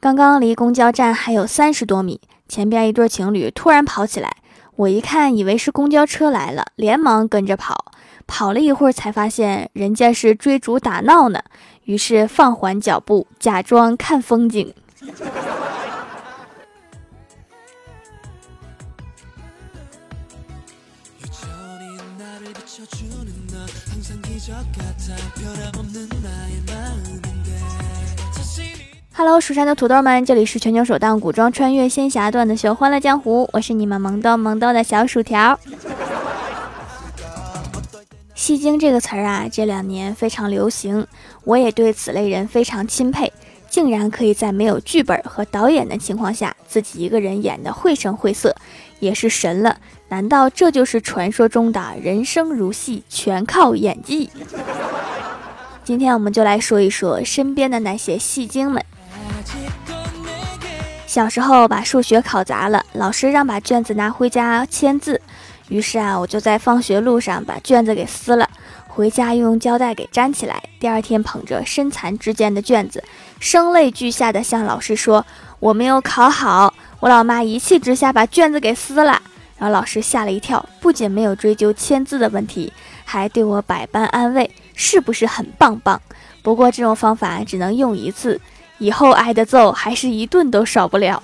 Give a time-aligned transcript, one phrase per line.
[0.00, 4.34] 刚刚离公交站还有三十多米，前边一对情侣突然跑起来，
[4.76, 7.92] 我一看以为是公交车来了，连忙跟着跑。
[8.26, 11.42] 跑了一会儿才发现人家是追逐打闹呢，
[11.84, 14.72] 于是放缓脚步，假装看风景。
[29.22, 35.60] Hello，蜀山的土豆们，这里是全球首档古装穿越仙侠段子秀《欢乐江湖》，我是你们萌逗萌逗的小薯条。
[38.34, 41.06] 戏精这个词儿啊，这两年非常流行，
[41.44, 43.30] 我也对此类人非常钦佩，
[43.68, 48.56] 竟然可以在没有剧本和导演的情况下，自己一个人演的绘声绘色，
[49.00, 49.76] 也是神了。
[50.08, 54.30] 难道这就是传说中的人生如戏，全靠演技？
[55.84, 58.82] 今天我们就来说一说身边的那些戏精们。
[61.10, 65.20] 小时候把数学考砸了，老师让把卷子拿回家签字。
[65.68, 68.48] 于是啊，我就在放学路上把卷子给撕了，
[68.86, 70.62] 回家又用胶带给粘起来。
[70.78, 73.02] 第二天捧着身残志坚的卷子，
[73.40, 75.26] 声泪俱下的向老师说
[75.58, 79.20] ：“我没有考好。”我老妈一气之下把卷子给撕了，
[79.58, 82.72] 然后老师吓了一跳，不仅没有追究签字的问题，
[83.04, 86.00] 还对我百般安慰：“是不是很棒棒？”
[86.40, 88.40] 不过这种方法只能用一次。
[88.80, 91.22] 以后挨的揍还是一顿都少不了。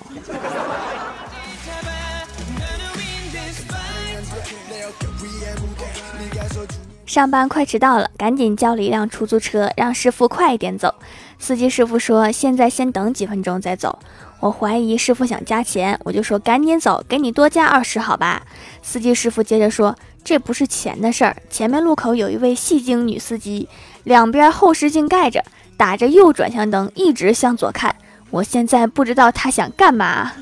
[7.05, 10.93] 上班快迟到了，赶紧叫了一辆出租车，让师傅快一点走。
[11.39, 13.97] 司机师傅说：“现在先等几分钟再走。”
[14.39, 18.43] 我怀疑师傅想加钱，我就说：“赶紧走，给你多加二十，好吧？”
[18.83, 23.67] 司机师傅接着说：“这不是钱的事儿，前面路口有一位戏精女司机，
[24.03, 25.43] 两边后视镜盖着。”
[25.77, 27.95] 打着右转向灯，一直向左看。
[28.31, 30.33] 我现在不知道他想干嘛。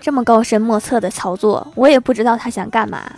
[0.00, 3.10] 这么高深莫测的操作，我也不知道他想干嘛。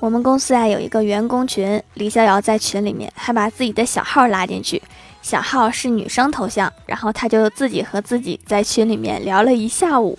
[0.00, 4.82] 我们公司啊有一个员工群，李逍遥在群里面还把自己的小号拉进去，
[5.22, 10.18] 小号是女生头像，然后他就自己和自己在群里面聊了一下午。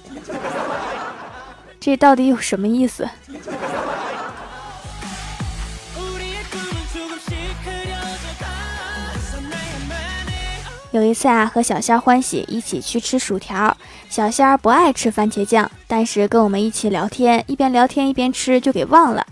[1.86, 3.08] 这到底有什么意思？
[10.90, 13.78] 有一次啊，和小仙儿欢喜一起去吃薯条，
[14.10, 19.24] 小仙儿不爱吃番茄酱，但是跟我们一起聊天，一边聊天一边吃就给忘了，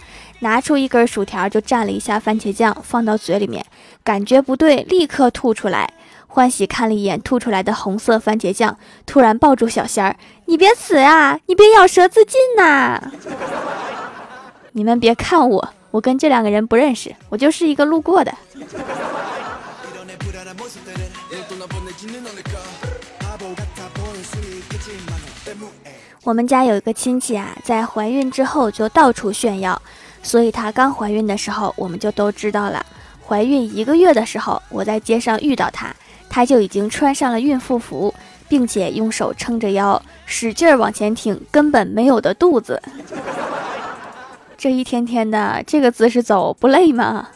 [0.42, 3.66] 拿出一根薯条就蘸了一下番茄酱放到嘴里面，
[4.03, 5.92] 感觉不对，立刻吐出来。
[6.34, 10.16] 欢喜看了一眼吐出来的红色番茄酱，突然抱住小仙儿
[10.50, 11.40] ：“你别死啊！
[11.46, 13.00] 你别咬舌自尽呐！”
[14.74, 18.34] 你们别看我，我跟这两个人不认识，我就是一个路过的。
[26.24, 29.80] 我们家有一个亲戚啊，在怀孕之后就到处炫耀，
[30.24, 32.84] 所以她刚怀孕的时候我们就都知道了。
[33.24, 35.96] 怀孕一个月的时候，我在街上遇到她。
[36.34, 38.12] 他就已经穿上了孕妇服，
[38.50, 42.82] 并且用手撑着腰，使劲儿往前挺根本没有的肚子。
[44.58, 47.28] 这一天天的这个姿势走不累吗？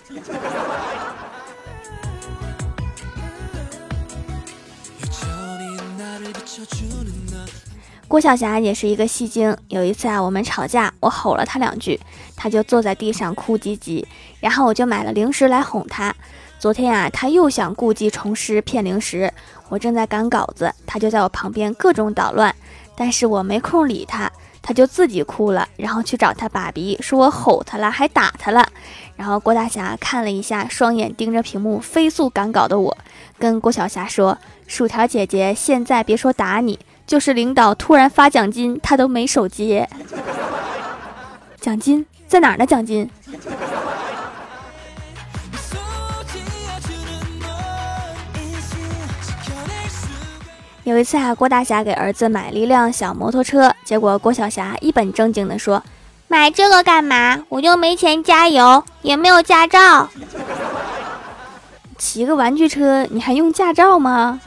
[8.07, 9.55] 郭晓霞也是一个戏精。
[9.67, 11.99] 有一次啊，我们吵架，我吼了她两句，
[12.35, 14.03] 她就坐在地上哭唧唧，
[14.39, 16.15] 然后我就买了零食来哄她。
[16.59, 19.31] 昨天啊，他又想故技重施骗零食。
[19.69, 22.55] 我正在赶稿子，他就在我旁边各种捣乱，
[22.95, 24.31] 但是我没空理他，
[24.61, 28.67] 他就自己哭了，然后去找他爸比，说我吼他了，还打他了。
[29.15, 32.97] 然后郭大侠看了一下，双眼盯着屏幕飞速赶稿的我，
[33.37, 39.87] 跟郭晓霞说：“薯条姐姐，现在别说打你，就是领导突然发奖金，他都没手接。
[41.59, 42.65] 奖金在哪儿呢？
[42.65, 43.09] 奖金？”
[50.87, 55.83] 有一次啊，郭大侠给儿子买了一辆小摩托车，结果郭晓霞一本正经地说
[56.29, 57.43] ：“买这个干嘛？
[57.49, 60.09] 我又没钱加油，也没有驾照。
[61.99, 64.39] 骑个玩具车你还用驾照吗？”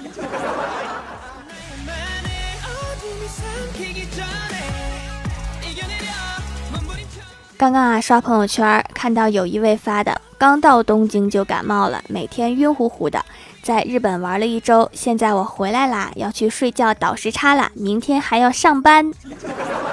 [7.58, 13.22] 刚刚啊，刷朋友圈看到有一位发的，刚到东京就感冒了，每天晕乎乎的。
[13.70, 19.12] 在日本玩了一周，现在我回来啦，要去睡觉倒时差啦，明天还要上班。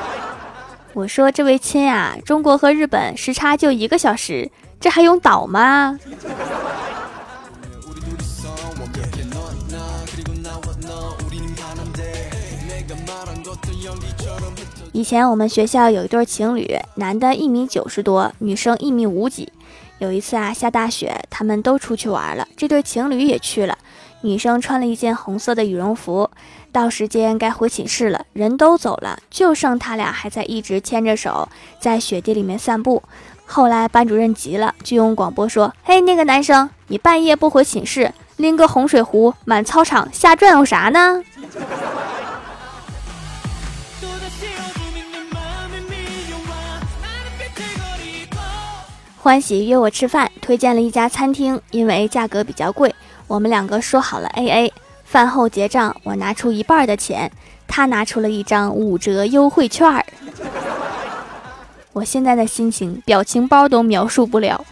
[0.93, 5.99] 我说这位亲啊，中国和日本时差就一个小时，这还用倒吗？
[14.91, 19.53] 以前我们学校有一对情侣，男的一米九十多，女生一米五几。
[19.99, 23.77] 有一次啊，下大雪，他们都出去玩了，这对情侣也去了。
[24.21, 26.29] 女生穿了一件红色的羽绒服，
[26.71, 31.47] 到时间该回寝室了，人都走了，就剩他俩还在一直牵着手
[31.79, 33.01] 在雪地里面散步。
[33.45, 41.23] 后来班主任急了，就用广播说：“嘿，那个男生，你半夜不回寝室，拎个红水壶满操场瞎转悠啥呢？”
[49.27, 52.95] 欢喜约我吃饭，推荐了一家餐厅，因为价格比较贵，
[53.27, 54.73] 我们两个说好了 A A。
[55.03, 57.29] 饭后结账，我拿出一半的钱，
[57.67, 60.05] 他拿出了一张五折优惠券儿。
[61.91, 64.65] 我现在的心情，表情包都描述不了。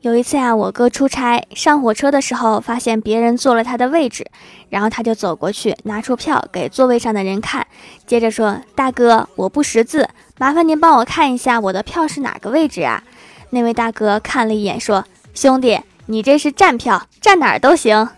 [0.00, 4.26] 有一次啊，我哥出差上火车的时候，发现别人坐了他的位置，
[4.68, 7.64] 然后他就走过去拿出票给座位上的人看，
[8.04, 10.08] 接着说：“大哥，我不识字，
[10.38, 13.04] 麻烦您帮我看一下我的票是哪个位置啊？”
[13.50, 18.08] 那位大哥看了一眼说：“兄弟，你这是站票，站哪儿都行。”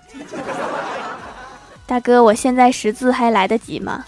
[1.84, 4.06] 大哥，我现在识字还来得及吗？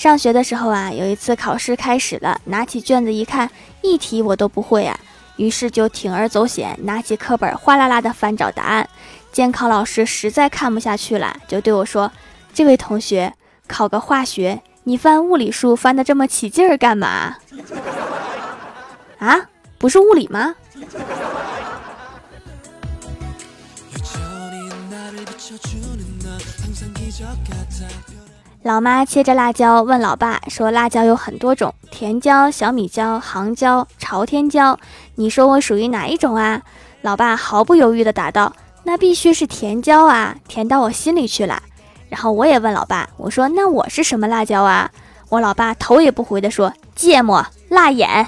[0.00, 3.50] 上学的时候啊，有一次考试开始了，拿起卷子一看，
[3.82, 4.98] 一题我都不会啊，
[5.36, 8.88] 于是就铤而走险，拿起课本哗啦啦的翻找答案。
[9.30, 12.10] 监考老师实在看不下去了，就对我说
[12.54, 13.34] ：“这位同学，
[13.68, 17.36] 考个化学，你翻物理书翻的这么起劲儿干嘛？
[19.18, 19.38] 啊，
[19.76, 20.54] 不是物理吗？”
[28.62, 34.78] 老妈切着辣椒，问老爸说：“辣椒有很多种，甜椒、小米椒、杭椒、朝天椒，
[35.14, 36.60] 你说我属于哪一种啊？”
[37.00, 38.52] 老爸毫不犹豫地答道
[38.84, 41.62] ：“那必须是甜椒啊，甜到我心里去了。”
[42.10, 44.90] 然后我也问老爸：“我说那我是什么辣椒啊？”
[45.30, 48.26] 我老爸头也不回地说：“芥末辣眼。”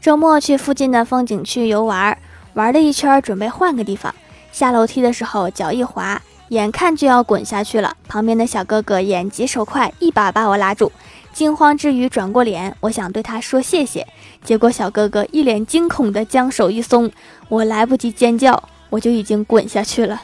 [0.00, 2.16] 周末去附近的风景区游玩，
[2.54, 4.14] 玩了一圈，准备换个地方。
[4.52, 7.96] 下楼梯的时候脚一滑，眼看就要滚下去了。
[8.06, 10.92] 旁边的小哥哥眼疾手快，一把把我拉住。
[11.32, 14.06] 惊慌之余转过脸，我想对他说谢谢，
[14.44, 17.10] 结果小哥哥一脸惊恐的将手一松，
[17.48, 20.22] 我来不及尖叫，我就已经滚下去了。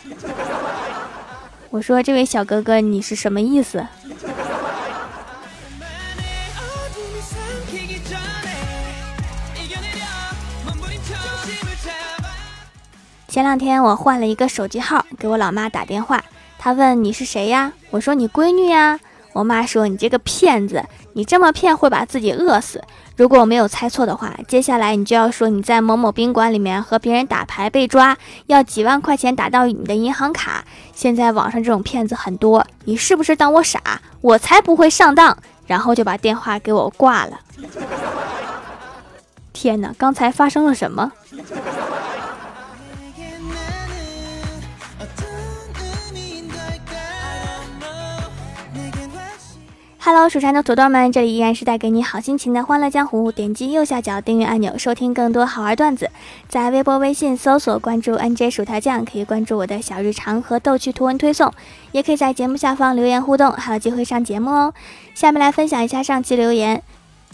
[1.70, 3.84] 我说：“这位小哥哥，你是什么意思？”
[13.34, 16.22] 前两天我换了一个手机号，给我老妈打电话，
[16.56, 17.72] 她问你是谁呀？
[17.90, 19.00] 我说你闺女呀。
[19.32, 20.84] 我妈说你这个骗子，
[21.14, 22.80] 你这么骗会把自己饿死。
[23.16, 28.16] 如果我没有猜错的话，接下来你就要说你在某某宾馆里面和别人打牌被抓，
[28.46, 30.64] 要几万块钱打到你的银行卡。
[30.94, 34.00] 现在网上这种骗子很多，你是不是当我傻？
[34.20, 35.36] 我才不会上当。
[35.66, 37.40] 然后就把电话给我挂了。
[39.52, 41.10] 天哪，刚才发生了什么
[50.06, 53.32] ？Hello，蜀山的土豆们，这里依然是带给你好心情的欢乐江湖。
[53.32, 56.10] 点击右下角订阅按钮，收听更多好玩段子。
[56.46, 61.50] 在微博、微信搜索关注 NJ 薯条酱，可以关注我的小日常和逗趣图文推送，
[61.92, 64.74] 也可以在节目下方留言互动，还有机会上节目哦。
[65.14, 66.82] 下面来分享一下上期留言。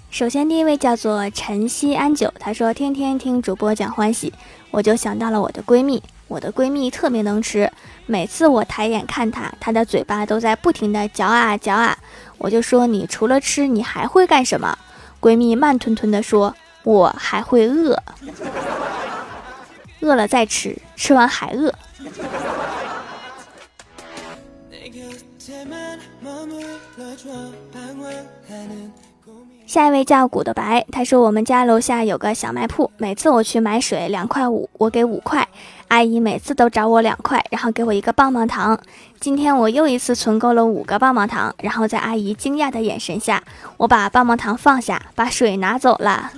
[0.08, 4.32] 首先，第一位叫做晨曦安久，他说：“天天听主播讲欢喜，
[4.70, 6.00] 我就想到了我的闺蜜。
[6.30, 7.68] 我的闺蜜特别能吃，
[8.06, 11.98] 每次我抬眼看她，她的嘴巴都在不停的嚼啊嚼啊。”
[12.38, 14.78] 我就说你除了吃，你还会干什么？
[15.20, 18.00] 闺蜜慢吞吞的说：“我还会饿，
[20.00, 21.74] 饿了再吃，吃完还饿。”
[29.70, 35.46] 下一位叫古的白，他说我们家楼下有个小卖铺，每次我去买水两块五，我给五块，
[35.86, 38.76] 阿姨每次都找我两块，然后给我一个棒棒糖。
[39.20, 43.44] 今天我又一次存够了五个棒棒糖，然后在阿姨惊讶的眼神下，
[43.76, 46.32] 我把棒棒糖放下，把水拿走了。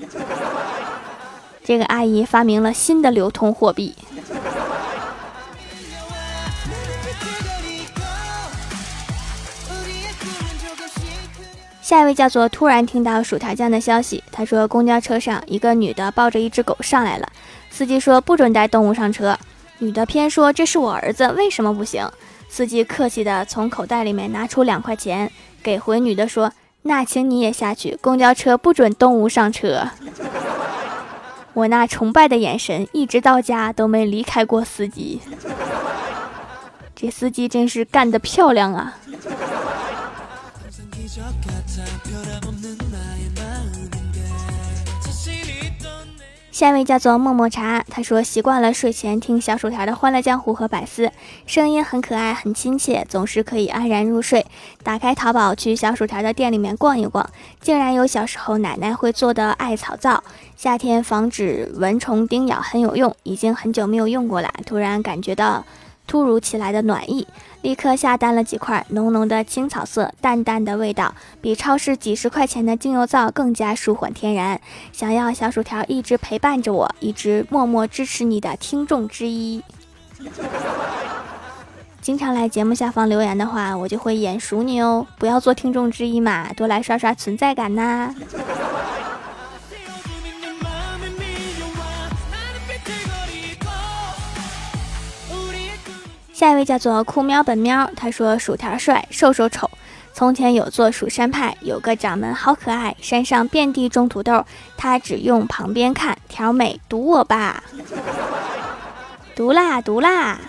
[1.64, 3.94] 这个阿姨发明了新的流通货币。
[11.82, 17.28] 下一位叫做突然听到薯条酱的消息，他说公交车上一个女的抱着一只狗上来了，
[17.70, 19.36] 司机说不准带动物上车，
[19.78, 22.08] 女的偏说这是我儿子，为什么不行？
[22.48, 29.88] 司机客气的从口袋里面拿出两块钱给回女的说，那请你也下去，公交车不准动物上车。
[31.52, 35.20] 我那崇拜的眼神一直到家都没离开过司机，
[36.94, 38.96] 这司机真是干得漂亮啊！
[46.52, 51.10] 下一位叫做默默茶，他说习惯了睡前听小薯条的《欢乐江湖》和百思，
[51.46, 54.44] 声音很可爱，很亲切，总是可以安然入睡。
[54.82, 57.26] 打开淘宝去小薯条的店里面逛一逛，
[57.62, 60.22] 竟然有小时候奶奶会做的艾草皂，
[60.54, 65.64] 夏天防止蚊虫叮咬很有用，已经很久没有用过了，突然感觉到。
[66.04, 67.26] 突如其来的暖意，
[67.62, 74.60] 立刻下单了几块，浓浓的青草色，淡淡的味道，比超市几十块钱的精油皂更加舒缓天然。
[74.92, 79.62] 想要小薯条一直陪伴着我，一直默默支持你的听众之一。
[82.02, 85.06] 经常来节目下方留言的话，我就会眼熟你哦。
[85.18, 88.12] 不要做听众之一嘛，多来刷刷存在感呐。
[96.42, 99.70] 下一位叫做酷喵本喵，他说薯条帅，瘦瘦丑。
[100.12, 104.44] 从前有座蜀山派，有个掌门好可爱，山上遍地种土豆，
[104.76, 106.18] 他只用旁边看。
[106.28, 107.62] 条美毒我吧，
[109.36, 110.40] 毒啦毒啦。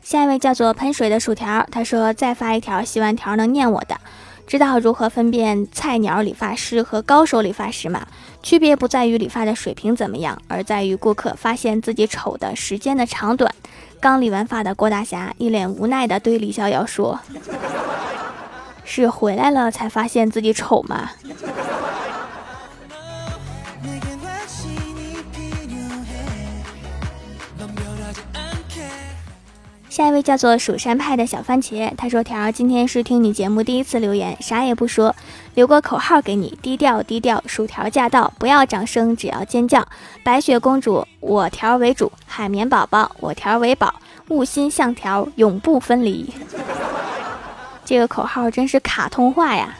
[0.00, 4.00] 下一位叫做喷水的薯条，他说再发一条，希望条能念我的。
[4.48, 8.06] 知道如何分辨菜鸟理发师和高手理发师吗？
[8.42, 13.54] 区别不在于理发的水平怎么样，而在于顾客发现自己丑的时间的长短。
[14.00, 17.20] 刚理完发的郭大侠一脸无奈地对李逍遥说
[18.86, 21.10] ：“是回来了才发现自己丑吗？”
[29.98, 35.12] 下一位叫做蜀山派的小番茄，他说：“条今天是听你节目第一次留言，啥也不说，
[35.54, 39.84] 留个口号给你，低调低调，薯条驾到，不要掌声，只要尖叫。
[40.22, 43.92] 白雪公主，我条为主；海绵宝宝，我条为宝。
[44.28, 46.32] 物心相条，永不分离。
[47.84, 49.74] 这个口号真是卡通化呀！”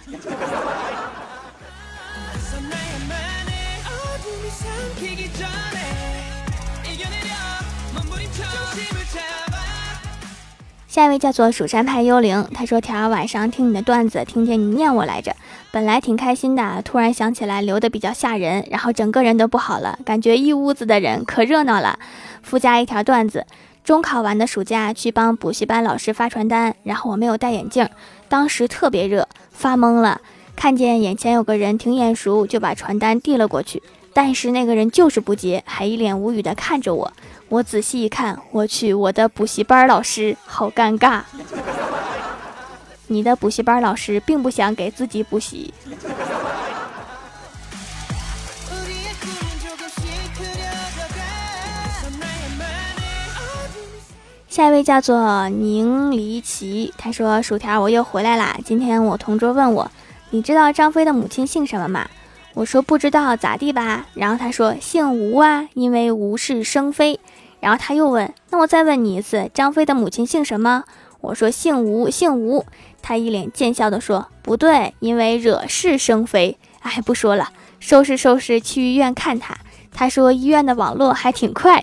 [10.89, 15.37] 下一位叫做蜀山派幽灵，他说：“条儿晚上听你的段子，听见你念我来着，
[15.71, 21.99] 本来挺开心的，突然想起来留的比较吓人，然后整个人都不好了，感觉一屋子的人可热闹了。
[22.43, 23.47] 附加一条段子：
[23.85, 27.87] 中考完的暑假去帮补习班老师发传单，然后我没有戴眼镜，
[28.31, 30.23] 当时特别热，发懵了，
[30.57, 33.83] 看见眼前有个人挺眼熟，就把传单递了过去，
[34.15, 37.13] 但是那个人就是不接，还一脸无语的看着我。”
[37.51, 41.23] 我仔细一看，我去，我的补习班老师好尴尬。
[43.07, 45.73] 你的补习班老师并不想给自己补习。
[54.51, 58.59] 下一位叫做宁离奇，他说：“薯条，我又回来啦。
[58.63, 59.91] 今天我同桌问我，
[60.31, 62.07] 你知道张飞的母亲姓什么吗？”
[62.55, 67.21] 我说不知道咋地吧，然后他说姓吴啊，因为吴是生非。
[67.61, 70.85] 然后他又问，那我再问你一次，张飞的母亲姓什么？
[71.21, 72.65] 我说姓吴，姓吴。
[73.03, 76.59] 他一脸贱笑的说不对，因为惹是生非。
[76.81, 77.49] 哎，不说了，
[77.81, 79.57] 收拾收拾去医院看他。
[79.93, 81.83] 他说医院的网络还挺快。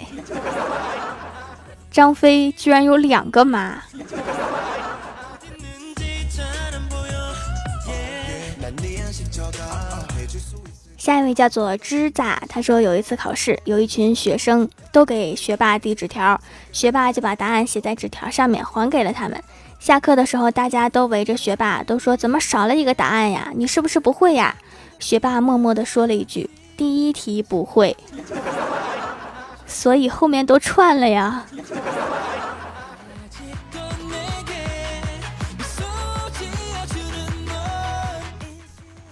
[1.91, 3.83] 张飞居然有两个妈。
[11.05, 19.39] 下一位叫做知咋，他说有一次考试，有一群学生都给学霸递纸条，学霸就把答案写在纸条上面还给了他们。
[19.79, 23.51] 下课的时候，大家都围着学霸，都说怎么少了一个答案呀？
[23.53, 24.55] 你是不是不会呀？
[24.97, 27.95] 学霸默默地说了一句：“第一题不会。”
[29.67, 31.45] 所以后面都串了呀。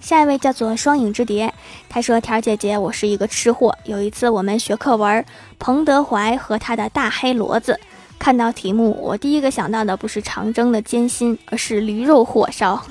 [0.02, 1.52] 下一位叫做双影之蝶，
[1.94, 3.78] 他说：“田儿姐姐，我是一个吃货。
[3.84, 5.22] 有一次我们学课文
[5.60, 7.74] 《彭德怀和他的大黑骡子》，
[8.18, 12.84] 看到题目，我第一个想到的不是长征的艰辛，而是驴肉火烧。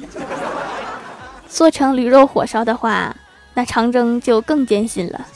[1.48, 3.16] 做成驴肉火烧的话，
[3.54, 5.26] 那长征就更艰辛了。”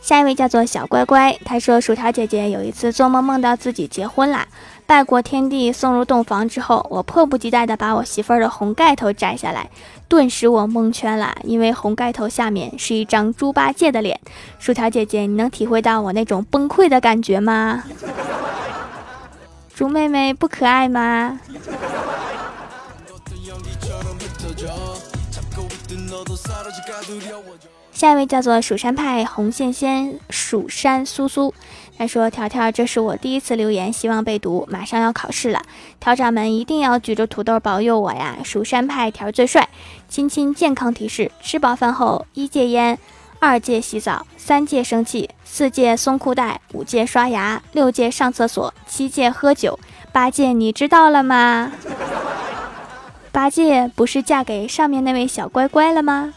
[0.00, 4.46] 下一位叫做小乖乖，他说：“薯条姐姐有一次做梦梦到自己结婚了，
[4.86, 9.70] 拜过天地送入洞房之后，我迫不及待的把我媳妇儿的红盖头摘下来，
[10.06, 14.20] 顿时我蒙圈了，因为红盖头下面是一张猪八戒的脸。
[14.58, 17.84] 薯条姐姐，你能体会到我那种崩溃的感觉吗？
[19.74, 21.40] 猪妹妹不可爱吗？
[27.92, 31.54] 下一位叫做蜀山派红线仙蜀山苏苏，
[32.02, 34.66] 他说：“条条，这是我第一次留言，希望被读。
[34.68, 35.62] 马上要考试了，
[36.00, 38.38] 条掌门一定要举着土豆保佑我呀！
[38.42, 39.68] 蜀山派条最帅。
[40.08, 42.98] 亲亲健康提示：吃饱饭后一戒烟，
[43.38, 49.78] 二戒洗澡，三戒生气，四戒松裤带，五戒刷牙，六戒上厕所，七戒喝酒，
[50.10, 51.70] 八戒你知道了吗？”
[53.30, 56.34] 八戒不是嫁给上面那位小乖乖了吗？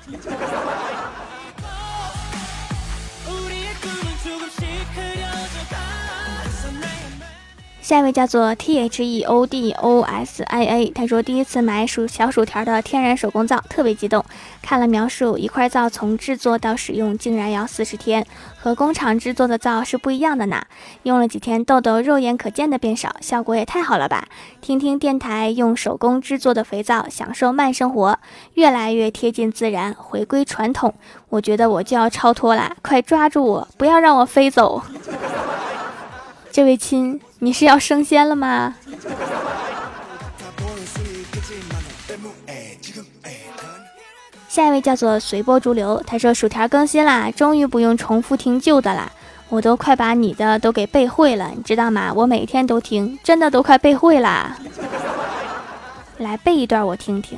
[7.85, 14.25] 下一位叫做 T H E O D O S I A，他说第一次买薯小薯条的天然手工皂，特别激动。
[14.63, 18.25] 看了描述，一块皂从制作到使用竟然要四十天，
[18.59, 20.63] 和工厂制作的皂是不一样的呢。
[21.03, 24.27] 用了几天，痘痘肉眼可见的变少，效果也太好了吧！
[24.61, 28.17] 听听电台，用手工制作的肥皂，享受慢生活，
[28.55, 30.91] 越来越贴近自然，回归传统。
[31.29, 34.81] 我觉得我就要超脱啦，快抓住我，不要让我飞走！
[36.55, 38.75] 这位亲，你是要升仙了吗？
[44.47, 49.11] 下一位叫做随波逐流，他说薯条更新啦，终于不用重复听旧的啦，
[49.49, 52.13] 我都快把你的都给背会了，你知道吗？
[52.15, 54.57] 我每天都听，真的都快背会啦。
[56.19, 57.37] 来背一段我听听。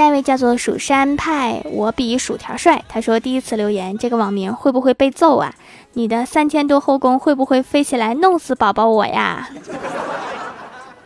[0.00, 2.82] 下一位叫做蜀山派，我比薯条帅。
[2.88, 5.52] 他说第一次留言，这个网名会不会被揍啊？
[5.92, 9.50] 你的三千多后宫会不会飞起来弄死宝宝我呀？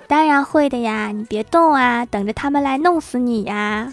[0.07, 3.93] 当然会的呀，你别动啊，等着他们来弄死你呀。